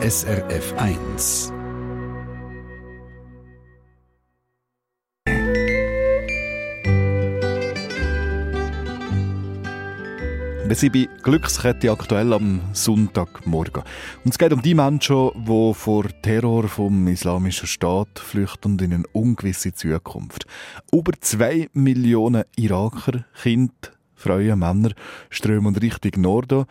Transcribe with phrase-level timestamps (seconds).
[0.00, 1.52] SRF 1.
[10.66, 13.82] Wir sind bei Glückskette aktuell am Sonntagmorgen.
[14.24, 19.06] Und es geht um die Menschen, die vor Terror vom Islamischen Staat flüchten in eine
[19.12, 20.46] ungewisse Zukunft.
[20.92, 23.72] Über zwei Millionen Iraker, Kinder,
[24.14, 24.92] Frauen, Männer
[25.28, 26.66] strömen Richtung Norden.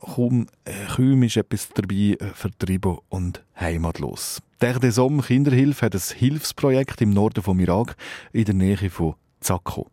[0.00, 0.46] Kaum,
[0.94, 4.40] kaum ist etwas dabei vertrieben und heimatlos.
[4.60, 7.96] Der Desom Kinderhilfe hat ein Hilfsprojekt im Norden vom Irak
[8.32, 9.86] in der Nähe von Zakko.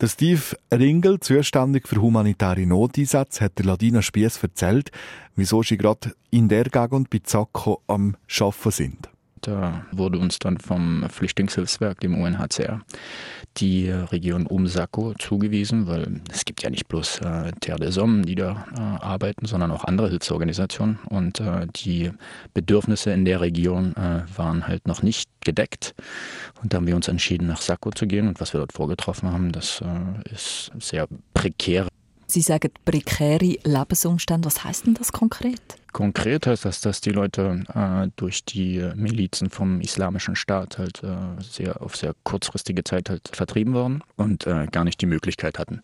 [0.00, 4.90] Der Steve Ringel, zuständig für humanitäre Noteinsätze, hat der Ladina Spiess erzählt,
[5.36, 9.11] wieso sie gerade in der Gegend bei Zacco am Schaffen sind.
[9.42, 12.80] Da wurde uns dann vom Flüchtlingshilfswerk, dem UNHCR,
[13.56, 18.26] die Region um Sacco zugewiesen, weil es gibt ja nicht bloß äh, Terre des Hommes,
[18.26, 21.00] die da äh, arbeiten, sondern auch andere Hilfsorganisationen.
[21.08, 22.12] Und äh, die
[22.54, 25.94] Bedürfnisse in der Region äh, waren halt noch nicht gedeckt.
[26.62, 28.28] Und da haben wir uns entschieden, nach Sacco zu gehen.
[28.28, 31.88] Und was wir dort vorgetroffen haben, das äh, ist sehr prekär.
[32.32, 34.46] Sie sagen prekäre Lebensumstände.
[34.46, 35.60] Was heißt denn das konkret?
[35.92, 41.42] Konkret heißt das, dass die Leute äh, durch die Milizen vom Islamischen Staat halt äh,
[41.42, 45.82] sehr auf sehr kurzfristige Zeit halt vertrieben wurden und äh, gar nicht die Möglichkeit hatten,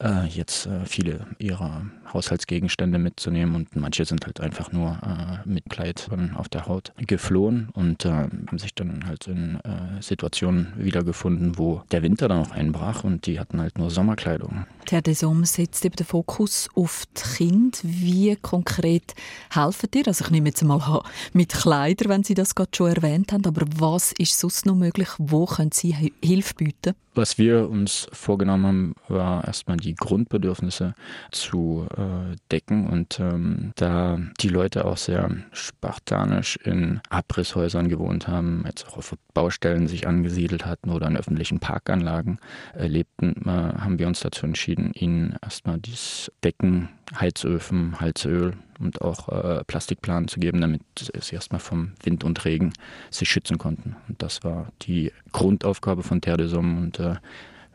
[0.00, 5.70] äh, jetzt äh, viele ihrer Haushaltsgegenstände mitzunehmen und manche sind halt einfach nur äh, mit
[5.70, 9.58] Kleid auf der Haut geflohen und haben sich dann halt in
[10.00, 14.66] Situationen wiedergefunden, wo der Winter dann auch einbrach und die hatten halt nur Sommerkleidung.
[14.84, 15.54] Terre des Hommes
[15.84, 17.78] setzt eben den Fokus auf die Kinder.
[17.82, 19.14] Wie konkret
[19.50, 20.06] helfen dir?
[20.06, 23.66] Also ich nehme jetzt mal mit Kleidern, wenn Sie das gerade schon erwähnt haben, aber
[23.76, 25.08] was ist sonst noch möglich?
[25.18, 26.94] Wo können Sie Hilfe bieten?
[27.16, 30.94] Was wir uns vorgenommen haben, war erstmal die Grundbedürfnisse
[31.30, 38.64] zu äh, decken und ähm, da die Leute auch sehr spartanisch in Abrisshäusern gewohnt haben,
[38.66, 42.40] jetzt auch auf Baustellen sich angesiedelt hatten oder in öffentlichen Parkanlagen
[42.76, 49.02] äh, lebten, äh, haben wir uns dazu entschieden, ihnen erstmal dieses Decken, Heizöfen, Heizöl und
[49.02, 52.72] auch äh, Plastikplanen zu geben, damit sie erstmal vom Wind und Regen
[53.10, 53.96] sich schützen konnten.
[54.08, 57.16] Und das war die Grundaufgabe von Terre des Hommes und äh,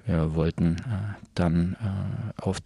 [0.06, 2.60] wir wollten äh, dann äh, auf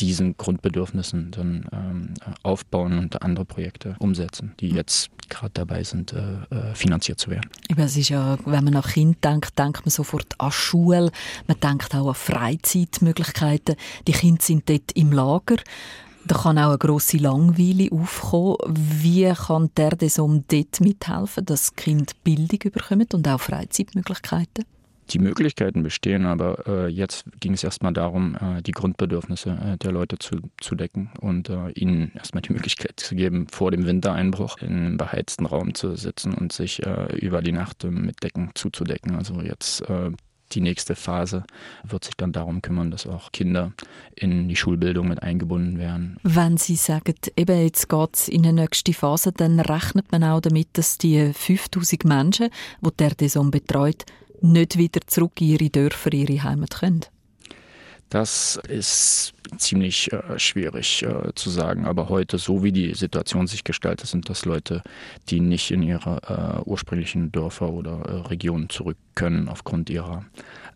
[0.00, 6.34] diesen Grundbedürfnissen dann ähm, aufbauen und andere Projekte umsetzen, die jetzt gerade dabei sind, äh,
[6.50, 7.48] äh finanziert zu werden.
[7.76, 11.10] Es ist ja, wenn man nach Kind denkt, denkt man sofort an Schule,
[11.46, 13.76] man denkt auch an Freizeitmöglichkeiten.
[14.06, 15.56] Die Kinder sind dort im Lager.
[16.26, 18.56] Da kann auch eine grosse Langweile aufkommen.
[18.66, 24.64] Wie kann der Desom dort mithelfen, dass Kind Bildung bekommen und auch Freizeitmöglichkeiten?
[25.10, 29.92] Die Möglichkeiten bestehen, aber äh, jetzt ging es erstmal darum, äh, die Grundbedürfnisse äh, der
[29.92, 34.58] Leute zu, zu decken und äh, ihnen erstmal die Möglichkeit zu geben, vor dem Wintereinbruch
[34.58, 39.14] in einem beheizten Raum zu sitzen und sich äh, über die Nacht mit Decken zuzudecken.
[39.14, 40.10] Also jetzt äh,
[40.52, 41.44] die nächste Phase
[41.82, 43.72] wird sich dann darum kümmern, dass auch Kinder
[44.14, 46.18] in die Schulbildung mit eingebunden werden.
[46.22, 50.40] Wenn Sie sagen, eben jetzt geht es in die nächste Phase, dann rechnet man auch
[50.40, 52.50] damit, dass die 5000 Menschen,
[52.80, 54.04] die der Deson betreut,
[54.44, 57.04] nicht wieder zurück in ihre Dörfer, ihre Heimat können?
[58.10, 61.84] Das ist ziemlich äh, schwierig äh, zu sagen.
[61.84, 64.82] Aber heute, so wie die Situation sich gestaltet, sind das Leute,
[65.30, 70.24] die nicht in ihre äh, ursprünglichen Dörfer oder äh, Regionen zurück können aufgrund ihrer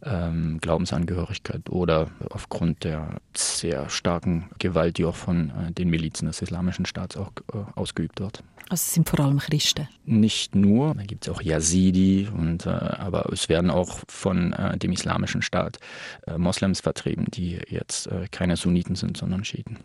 [0.03, 6.43] ähm, Glaubensangehörigkeit oder aufgrund der sehr starken Gewalt, die auch von äh, den Milizen des
[6.43, 8.43] Islamischen Staats auch äh, ausgeübt wird.
[8.71, 9.89] Also es sind vor allem Christen?
[10.05, 14.77] Nicht nur, da gibt es auch Yazidi, und, äh, aber es werden auch von äh,
[14.77, 15.79] dem Islamischen Staat
[16.27, 19.79] äh, Moslems vertrieben, die jetzt äh, keine Sunniten sind, sondern Schiiten.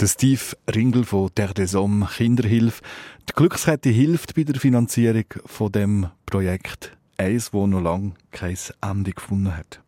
[0.00, 0.40] Der Steve
[0.74, 2.82] Ringel von Der des Hommes Kinderhilfe.
[3.28, 6.96] Die Glückskette hilft bei der Finanzierung von dem Projekt.
[7.18, 9.82] Eins, wo noch lange kein Ende gefunden hat.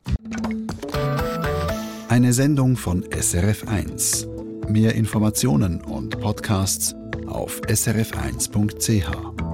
[2.11, 4.69] Eine Sendung von SRF1.
[4.69, 6.94] Mehr Informationen und Podcasts
[7.26, 9.51] auf srf1.ch.